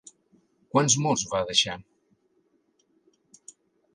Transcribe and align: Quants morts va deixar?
Quants 0.75 0.95
morts 1.07 1.25
va 1.33 1.41
deixar? 1.51 1.75